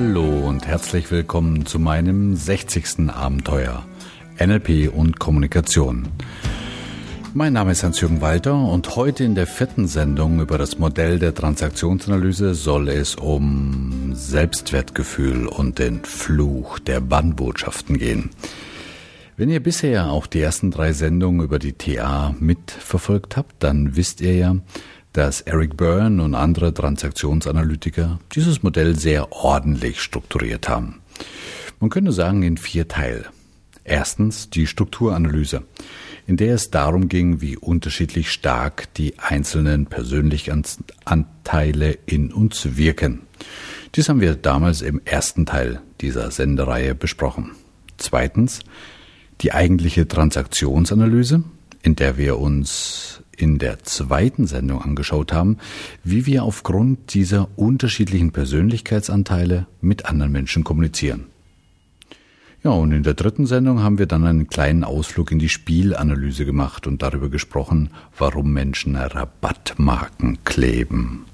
[0.00, 3.10] Hallo und herzlich willkommen zu meinem 60.
[3.10, 3.84] Abenteuer
[4.38, 6.06] NLP und Kommunikation.
[7.34, 11.34] Mein Name ist Hans-Jürgen Walter und heute in der vierten Sendung über das Modell der
[11.34, 18.30] Transaktionsanalyse soll es um Selbstwertgefühl und den Fluch der Bannbotschaften gehen.
[19.36, 24.20] Wenn ihr bisher auch die ersten drei Sendungen über die TA mitverfolgt habt, dann wisst
[24.20, 24.56] ihr ja,
[25.12, 31.00] dass Eric Byrne und andere Transaktionsanalytiker dieses Modell sehr ordentlich strukturiert haben.
[31.80, 33.26] Man könnte sagen in vier Teile.
[33.84, 35.62] Erstens die Strukturanalyse,
[36.26, 43.22] in der es darum ging, wie unterschiedlich stark die einzelnen Persönlichkeitsanteile in uns wirken.
[43.94, 47.52] Dies haben wir damals im ersten Teil dieser Sendereihe besprochen.
[47.96, 48.60] Zweitens
[49.40, 51.44] die eigentliche Transaktionsanalyse,
[51.82, 55.58] in der wir uns in der zweiten Sendung angeschaut haben,
[56.04, 61.26] wie wir aufgrund dieser unterschiedlichen Persönlichkeitsanteile mit anderen Menschen kommunizieren.
[62.64, 66.44] Ja, und in der dritten Sendung haben wir dann einen kleinen Ausflug in die Spielanalyse
[66.44, 71.24] gemacht und darüber gesprochen, warum Menschen Rabattmarken kleben.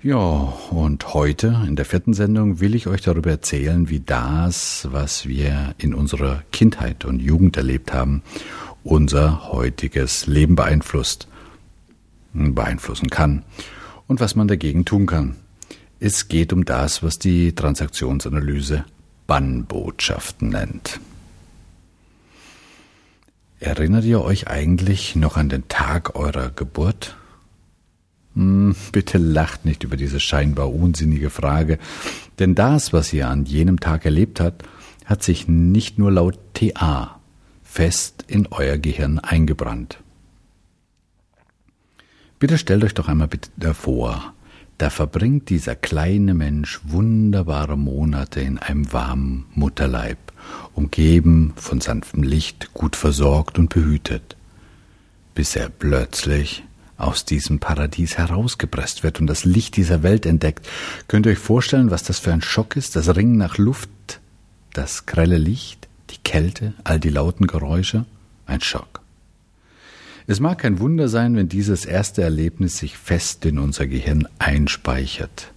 [0.00, 5.26] Ja, und heute in der vierten Sendung will ich euch darüber erzählen, wie das, was
[5.26, 8.22] wir in unserer Kindheit und Jugend erlebt haben,
[8.84, 11.26] unser heutiges Leben beeinflusst,
[12.32, 13.42] beeinflussen kann
[14.06, 15.36] und was man dagegen tun kann.
[15.98, 18.84] Es geht um das, was die Transaktionsanalyse
[19.26, 21.00] Bannbotschaften nennt.
[23.58, 27.16] Erinnert ihr euch eigentlich noch an den Tag eurer Geburt?
[28.34, 31.78] Hm, bitte lacht nicht über diese scheinbar unsinnige Frage,
[32.38, 34.64] denn das, was ihr an jenem Tag erlebt habt,
[35.06, 37.18] hat sich nicht nur laut TA
[37.74, 39.98] fest in euer Gehirn eingebrannt.
[42.38, 44.32] Bitte stellt euch doch einmal bitte vor,
[44.78, 50.18] da verbringt dieser kleine Mensch wunderbare Monate in einem warmen Mutterleib,
[50.74, 54.36] umgeben von sanftem Licht, gut versorgt und behütet,
[55.34, 56.62] bis er plötzlich
[56.96, 60.68] aus diesem Paradies herausgepresst wird und das Licht dieser Welt entdeckt.
[61.08, 62.94] Könnt ihr euch vorstellen, was das für ein Schock ist?
[62.94, 64.20] Das Ringen nach Luft,
[64.74, 65.83] das grelle Licht,
[66.14, 68.06] die Kälte, all die lauten Geräusche,
[68.46, 69.00] ein Schock.
[70.26, 75.52] Es mag kein Wunder sein, wenn dieses erste Erlebnis sich fest in unser Gehirn einspeichert,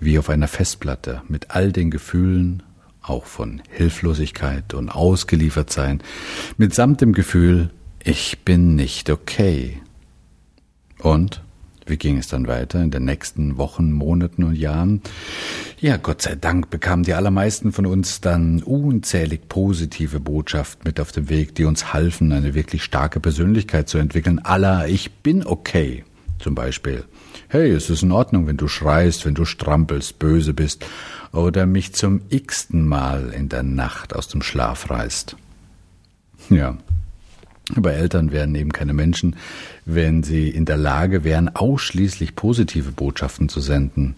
[0.00, 2.62] wie auf einer Festplatte mit all den Gefühlen,
[3.02, 6.02] auch von Hilflosigkeit und Ausgeliefertsein,
[6.56, 7.70] mitsamt dem Gefühl,
[8.02, 9.82] ich bin nicht okay.
[10.98, 11.42] Und
[11.86, 15.02] wie ging es dann weiter in den nächsten Wochen, Monaten und Jahren?
[15.80, 21.12] Ja, Gott sei Dank bekamen die allermeisten von uns dann unzählig positive Botschaften mit auf
[21.12, 24.38] dem Weg, die uns halfen, eine wirklich starke Persönlichkeit zu entwickeln.
[24.38, 26.04] Allah, ich bin okay.
[26.38, 27.04] Zum Beispiel.
[27.46, 30.84] Hey, es ist in Ordnung, wenn du schreist, wenn du strampelst, böse bist
[31.32, 35.36] oder mich zum x-ten Mal in der Nacht aus dem Schlaf reißt.
[36.50, 36.76] Ja,
[37.74, 39.36] aber Eltern wären eben keine Menschen,
[39.84, 44.14] wenn sie in der Lage wären, ausschließlich positive Botschaften zu senden.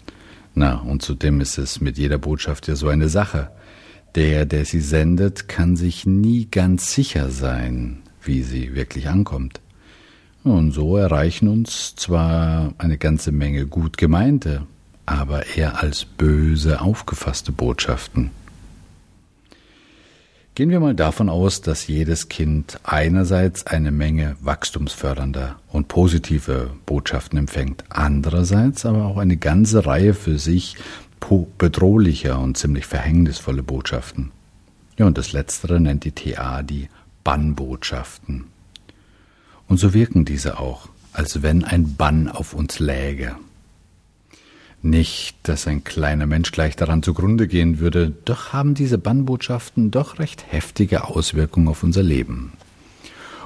[0.54, 3.50] Na, und zudem ist es mit jeder Botschaft ja so eine Sache.
[4.14, 9.60] Der, der sie sendet, kann sich nie ganz sicher sein, wie sie wirklich ankommt.
[10.44, 14.66] Und so erreichen uns zwar eine ganze Menge gut gemeinte,
[15.06, 18.30] aber eher als böse aufgefasste Botschaften.
[20.54, 27.40] Gehen wir mal davon aus, dass jedes Kind einerseits eine Menge wachstumsfördernder und positive Botschaften
[27.40, 30.76] empfängt, andererseits aber auch eine ganze Reihe für sich
[31.58, 34.30] bedrohlicher und ziemlich verhängnisvolle Botschaften.
[34.96, 36.88] Ja, und das Letztere nennt die TA die
[37.24, 38.44] Bannbotschaften.
[39.66, 43.34] Und so wirken diese auch, als wenn ein Bann auf uns läge.
[44.84, 50.18] Nicht, dass ein kleiner Mensch gleich daran zugrunde gehen würde, doch haben diese Bannbotschaften doch
[50.18, 52.52] recht heftige Auswirkungen auf unser Leben.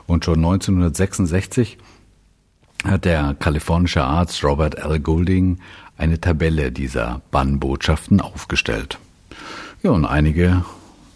[0.09, 1.78] Und schon 1966
[2.82, 4.99] hat der kalifornische Arzt Robert L.
[4.99, 5.61] Goulding
[5.96, 8.99] eine Tabelle dieser Bannbotschaften aufgestellt.
[9.85, 10.64] Ja, und einige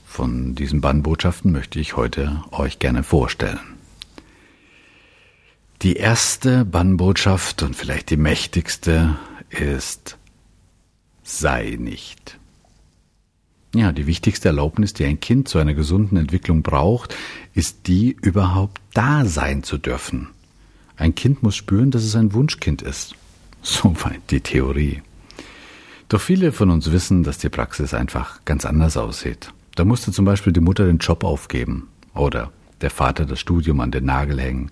[0.07, 3.59] von diesen Bannbotschaften möchte ich heute euch gerne vorstellen.
[5.83, 9.17] Die erste Bannbotschaft und vielleicht die mächtigste
[9.53, 10.19] ist
[11.23, 12.39] sei nicht.
[13.75, 17.17] Ja, die wichtigste Erlaubnis, die ein Kind zu einer gesunden Entwicklung braucht,
[17.55, 20.29] ist die, überhaupt da sein zu dürfen.
[20.97, 23.15] Ein Kind muss spüren, dass es ein Wunschkind ist.
[23.63, 25.03] Soweit die Theorie.
[26.09, 29.53] Doch viele von uns wissen, dass die Praxis einfach ganz anders aussieht.
[29.75, 32.53] Da musste zum Beispiel die Mutter den Job aufgeben oder
[32.83, 34.71] der Vater das Studium an den Nagel hängen.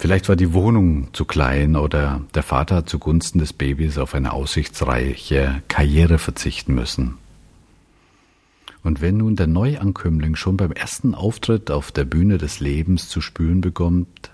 [0.00, 4.32] Vielleicht war die Wohnung zu klein oder der Vater hat zugunsten des Babys auf eine
[4.32, 7.18] aussichtsreiche Karriere verzichten müssen.
[8.82, 13.20] Und wenn nun der Neuankömmling schon beim ersten Auftritt auf der Bühne des Lebens zu
[13.20, 14.30] spüren bekommt,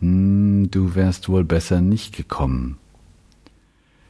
[0.00, 2.76] hm, du wärst wohl besser nicht gekommen,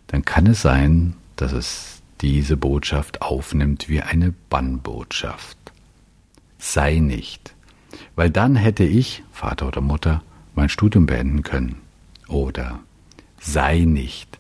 [0.09, 5.59] dann kann es sein, dass es diese Botschaft aufnimmt wie eine Bannbotschaft.
[6.59, 7.55] Sei nicht,
[8.17, 11.77] weil dann hätte ich, Vater oder Mutter, mein Studium beenden können.
[12.29, 12.81] Oder
[13.41, 14.39] sei nicht,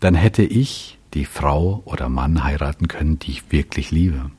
[0.00, 4.30] dann hätte ich die Frau oder Mann heiraten können, die ich wirklich liebe.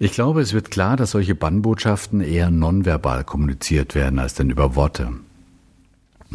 [0.00, 4.76] Ich glaube, es wird klar, dass solche Bannbotschaften eher nonverbal kommuniziert werden als denn über
[4.76, 5.12] Worte.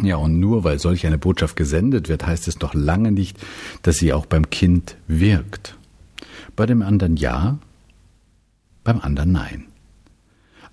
[0.01, 3.37] Ja, und nur weil solch eine Botschaft gesendet wird, heißt es noch lange nicht,
[3.83, 5.77] dass sie auch beim Kind wirkt.
[6.55, 7.59] Bei dem anderen ja,
[8.83, 9.65] beim anderen nein.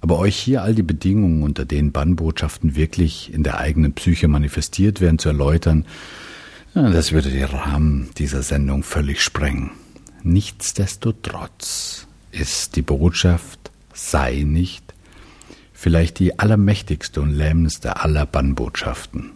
[0.00, 5.00] Aber euch hier all die Bedingungen, unter denen Bannbotschaften wirklich in der eigenen Psyche manifestiert
[5.00, 5.84] werden, zu erläutern,
[6.74, 9.70] das würde den Rahmen dieser Sendung völlig sprengen.
[10.22, 14.94] Nichtsdestotrotz ist die Botschaft sei nicht
[15.72, 19.30] vielleicht die allermächtigste und lähmendste aller Bannbotschaften.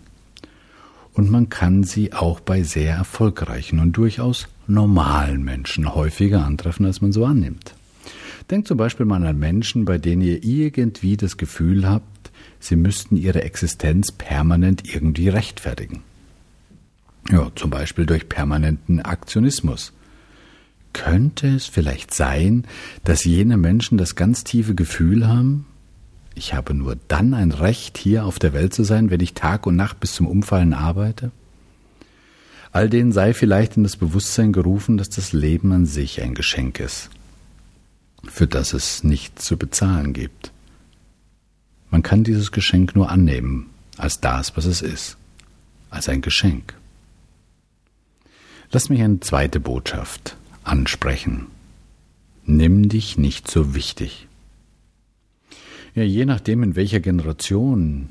[1.15, 7.01] Und man kann sie auch bei sehr erfolgreichen und durchaus normalen Menschen häufiger antreffen, als
[7.01, 7.75] man so annimmt.
[8.51, 12.31] Denkt zum Beispiel mal an Menschen, bei denen ihr irgendwie das Gefühl habt,
[12.61, 16.03] sie müssten ihre Existenz permanent irgendwie rechtfertigen.
[17.31, 19.93] Ja, zum Beispiel durch permanenten Aktionismus.
[20.93, 22.67] Könnte es vielleicht sein,
[23.03, 25.67] dass jene Menschen das ganz tiefe Gefühl haben,
[26.37, 29.67] ich habe nur dann ein Recht, hier auf der Welt zu sein, wenn ich Tag
[29.67, 31.31] und Nacht bis zum Umfallen arbeite?
[32.73, 36.81] All denen sei vielleicht in das Bewusstsein gerufen, dass das Leben an sich ein Geschenk
[36.81, 37.09] ist
[38.31, 40.53] für das es nichts zu bezahlen gibt.
[41.91, 45.17] Man kann dieses Geschenk nur annehmen als das, was es ist,
[45.91, 46.75] als ein Geschenk.
[48.71, 51.47] Lass mich eine zweite Botschaft ansprechen.
[52.45, 54.27] Nimm dich nicht so wichtig.
[55.95, 58.09] Ja, je nachdem, in welcher Generation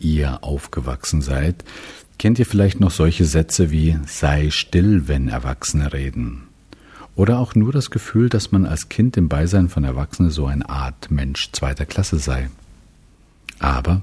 [0.00, 1.64] ihr aufgewachsen seid,
[2.18, 6.48] kennt ihr vielleicht noch solche Sätze wie sei still, wenn Erwachsene reden
[7.14, 10.68] oder auch nur das Gefühl, dass man als Kind im Beisein von Erwachsenen so eine
[10.68, 12.48] Art Mensch zweiter Klasse sei.
[13.58, 14.02] Aber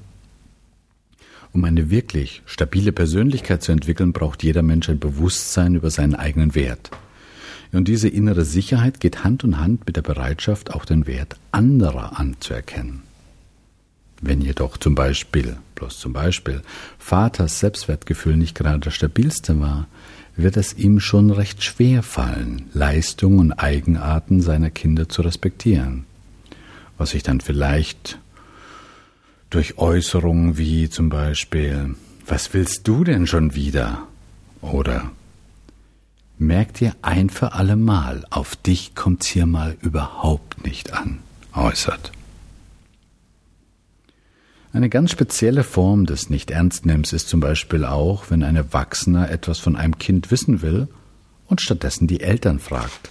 [1.51, 6.53] um eine wirklich stabile Persönlichkeit zu entwickeln, braucht jeder Mensch ein Bewusstsein über seinen eigenen
[6.53, 6.91] Wert.
[7.71, 12.19] Und diese innere Sicherheit geht Hand in Hand mit der Bereitschaft, auch den Wert anderer
[12.19, 13.03] anzuerkennen.
[14.21, 16.61] Wenn jedoch zum Beispiel, bloß zum Beispiel,
[16.97, 19.87] Vaters Selbstwertgefühl nicht gerade das stabilste war,
[20.41, 26.05] wird es ihm schon recht schwer fallen, Leistungen und Eigenarten seiner Kinder zu respektieren,
[26.97, 28.19] was sich dann vielleicht
[29.49, 31.95] durch Äußerungen wie zum Beispiel
[32.25, 34.07] Was willst du denn schon wieder?
[34.61, 35.11] oder
[36.37, 41.19] Merk dir ein für alle Mal, auf dich kommt's hier mal überhaupt nicht an,
[41.53, 42.13] äußert.
[44.71, 49.75] Eine ganz spezielle Form des Nicht-Ernstnehmens ist zum Beispiel auch, wenn ein Erwachsener etwas von
[49.75, 50.87] einem Kind wissen will
[51.47, 53.09] und stattdessen die Eltern fragt.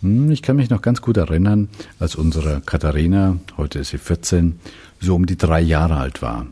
[0.00, 1.68] Hm, ich kann mich noch ganz gut erinnern,
[1.98, 4.60] als unsere Katharina, heute ist sie 14,
[5.00, 6.46] so um die drei Jahre alt war.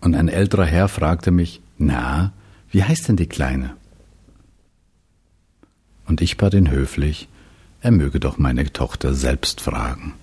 [0.00, 2.32] Und ein älterer Herr fragte mich, na,
[2.70, 3.76] wie heißt denn die Kleine?
[6.06, 7.28] Und ich bat ihn höflich,
[7.82, 10.14] er möge doch meine Tochter selbst fragen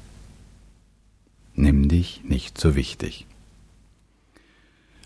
[1.60, 3.26] nimm dich nicht so wichtig.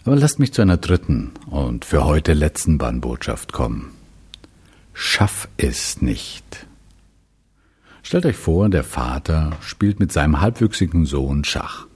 [0.06, 3.92] Aber lasst mich zu einer dritten und für heute letzten Bannbotschaft kommen.
[4.94, 6.68] Schaff es nicht.
[8.04, 11.88] Stellt euch vor, der Vater spielt mit seinem halbwüchsigen Sohn Schach.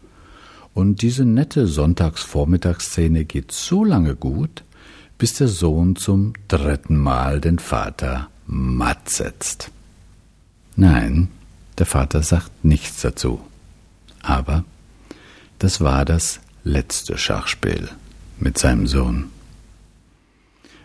[0.73, 4.63] Und diese nette Sonntagsvormittagsszene geht so lange gut,
[5.17, 9.71] bis der Sohn zum dritten Mal den Vater matt setzt.
[10.75, 11.29] Nein,
[11.77, 13.41] der Vater sagt nichts dazu.
[14.21, 14.65] Aber
[15.59, 17.89] das war das letzte Schachspiel
[18.39, 19.29] mit seinem Sohn.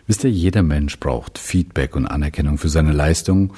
[0.07, 3.53] Wisst ihr, jeder Mensch braucht Feedback und Anerkennung für seine Leistung.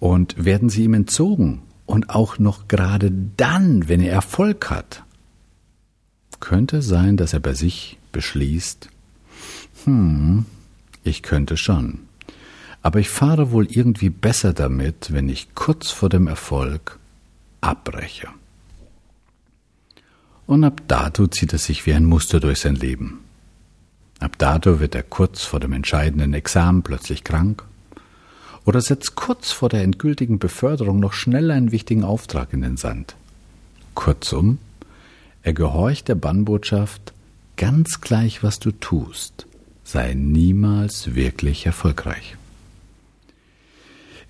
[0.00, 5.02] Und werden sie ihm entzogen und auch noch gerade dann, wenn er Erfolg hat,
[6.38, 8.88] könnte sein, dass er bei sich beschließt,
[9.84, 10.44] hm,
[11.02, 12.00] ich könnte schon,
[12.82, 17.00] aber ich fahre wohl irgendwie besser damit, wenn ich kurz vor dem Erfolg
[17.60, 18.28] abbreche
[20.48, 23.20] und ab dato zieht es sich wie ein Muster durch sein Leben.
[24.18, 27.62] Ab dato wird er kurz vor dem entscheidenden Examen plötzlich krank
[28.64, 33.14] oder setzt kurz vor der endgültigen Beförderung noch schnell einen wichtigen Auftrag in den Sand.
[33.94, 34.58] Kurzum,
[35.42, 37.12] Er gehorcht der Bannbotschaft,
[37.56, 39.46] ganz gleich was du tust,
[39.84, 42.36] sei niemals wirklich erfolgreich.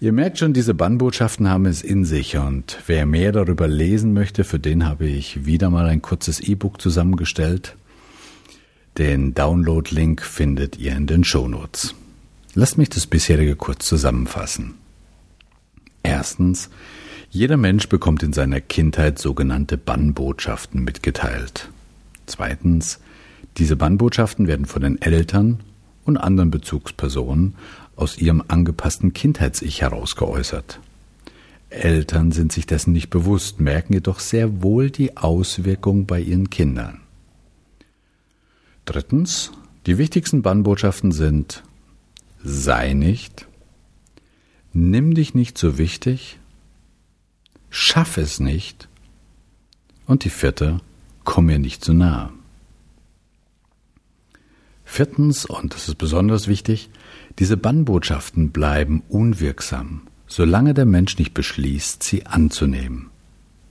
[0.00, 4.44] Ihr merkt schon, diese Bannbotschaften haben es in sich und wer mehr darüber lesen möchte,
[4.44, 7.74] für den habe ich wieder mal ein kurzes E-Book zusammengestellt.
[8.96, 11.96] Den Download-Link findet ihr in den Shownotes.
[12.54, 14.74] Lasst mich das bisherige kurz zusammenfassen.
[16.04, 16.70] Erstens,
[17.30, 21.70] jeder Mensch bekommt in seiner Kindheit sogenannte Bannbotschaften mitgeteilt.
[22.26, 23.00] Zweitens,
[23.56, 25.58] diese Bannbotschaften werden von den Eltern
[26.04, 27.56] und anderen Bezugspersonen
[27.98, 30.80] aus ihrem angepassten Kindheits-Ich heraus geäußert.
[31.68, 37.00] Eltern sind sich dessen nicht bewusst, merken jedoch sehr wohl die Auswirkung bei ihren Kindern.
[38.84, 39.50] Drittens,
[39.86, 41.62] die wichtigsten Bannbotschaften sind
[42.42, 43.46] sei nicht,
[44.72, 46.38] nimm dich nicht so wichtig,
[47.68, 48.88] schaff es nicht
[50.06, 50.80] und die vierte,
[51.24, 52.30] komm mir nicht zu nahe.
[54.90, 56.88] Viertens, und das ist besonders wichtig,
[57.38, 63.10] diese Bannbotschaften bleiben unwirksam, solange der Mensch nicht beschließt, sie anzunehmen.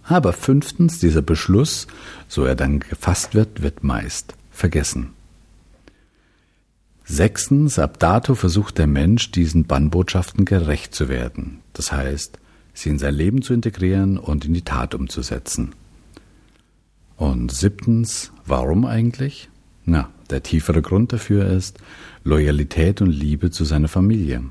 [0.03, 1.87] Aber fünftens, dieser Beschluss,
[2.27, 5.09] so er dann gefasst wird, wird meist vergessen.
[7.03, 12.37] Sechstens, ab dato versucht der Mensch, diesen Bannbotschaften gerecht zu werden, das heißt,
[12.73, 15.73] sie in sein Leben zu integrieren und in die Tat umzusetzen.
[17.17, 19.49] Und siebtens, warum eigentlich?
[19.83, 21.77] Na, der tiefere Grund dafür ist
[22.23, 24.43] Loyalität und Liebe zu seiner Familie.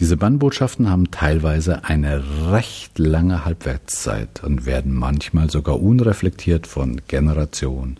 [0.00, 7.96] Diese Bannbotschaften haben teilweise eine recht lange Halbwertszeit und werden manchmal sogar unreflektiert von Generation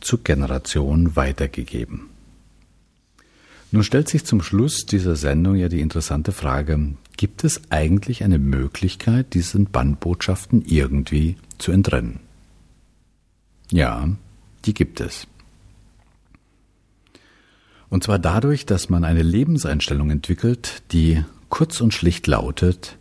[0.00, 2.08] zu Generation weitergegeben.
[3.70, 8.38] Nun stellt sich zum Schluss dieser Sendung ja die interessante Frage, gibt es eigentlich eine
[8.38, 12.20] Möglichkeit, diesen Bannbotschaften irgendwie zu entrennen?
[13.70, 14.08] Ja,
[14.64, 15.26] die gibt es.
[17.90, 22.96] Und zwar dadurch, dass man eine Lebenseinstellung entwickelt, die kurz und schlicht lautet,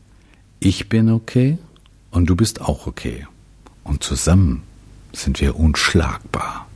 [0.60, 1.58] ich bin okay
[2.12, 3.28] und du bist auch okay.
[3.84, 4.64] Und zusammen
[5.14, 6.68] sind wir unschlagbar.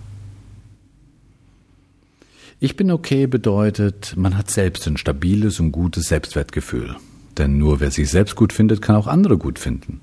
[2.60, 6.96] Ich bin okay bedeutet, man hat selbst ein stabiles und gutes Selbstwertgefühl.
[7.38, 10.02] Denn nur wer sich selbst gut findet, kann auch andere gut finden.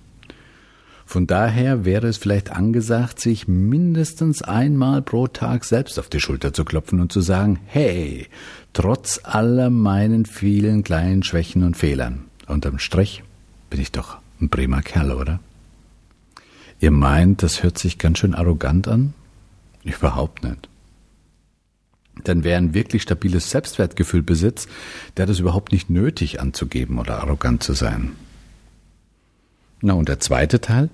[1.09, 6.53] Von daher wäre es vielleicht angesagt, sich mindestens einmal pro Tag selbst auf die Schulter
[6.53, 8.27] zu klopfen und zu sagen, hey,
[8.75, 13.23] trotz aller meinen vielen kleinen Schwächen und Fehlern, unterm Strich
[13.71, 15.41] bin ich doch ein prima Kerl, oder?
[16.79, 19.15] Ihr meint, das hört sich ganz schön arrogant an?
[19.85, 20.69] Überhaupt nicht.
[22.27, 24.69] Denn wer ein wirklich stabiles Selbstwertgefühl besitzt,
[25.17, 28.13] der hat es überhaupt nicht nötig anzugeben oder arrogant zu sein.
[29.81, 30.91] Na und der zweite Teil?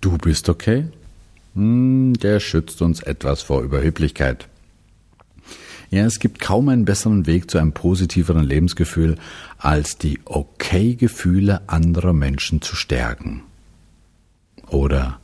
[0.00, 0.88] Du bist okay?
[1.54, 4.48] Hm, der schützt uns etwas vor Überheblichkeit.
[5.90, 9.16] Ja, es gibt kaum einen besseren Weg zu einem positiveren Lebensgefühl,
[9.56, 13.42] als die Okay-Gefühle anderer Menschen zu stärken.
[14.66, 15.18] Oder,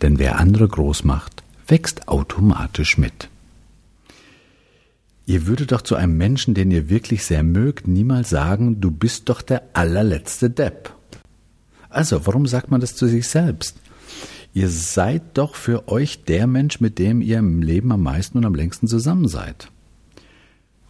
[0.00, 3.28] denn wer andere groß macht, wächst automatisch mit.
[5.26, 9.28] Ihr würdet doch zu einem Menschen, den ihr wirklich sehr mögt, niemals sagen, du bist
[9.28, 10.94] doch der allerletzte Depp.
[11.90, 13.76] Also, warum sagt man das zu sich selbst?
[14.54, 18.44] Ihr seid doch für euch der Mensch, mit dem ihr im Leben am meisten und
[18.44, 19.70] am längsten zusammen seid.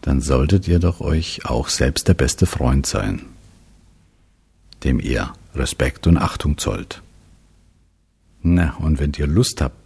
[0.00, 3.22] Dann solltet ihr doch euch auch selbst der beste Freund sein,
[4.84, 7.02] dem ihr Respekt und Achtung zollt.
[8.42, 9.76] Na, und wenn ihr Lust habt,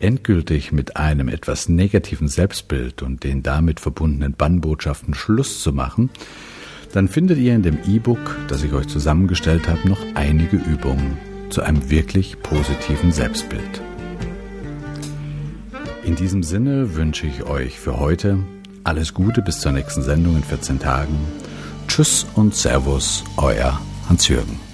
[0.00, 6.10] endgültig mit einem etwas negativen Selbstbild und den damit verbundenen Bannbotschaften Schluss zu machen,
[6.92, 11.18] dann findet ihr in dem E-Book, das ich euch zusammengestellt habe, noch einige Übungen
[11.50, 13.82] zu einem wirklich positiven Selbstbild.
[16.04, 18.38] In diesem Sinne wünsche ich euch für heute
[18.84, 21.18] alles Gute bis zur nächsten Sendung in 14 Tagen.
[21.86, 24.69] Tschüss und Servus, euer Hans-Jürgen.